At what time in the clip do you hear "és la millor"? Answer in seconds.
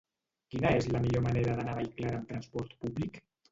0.77-1.23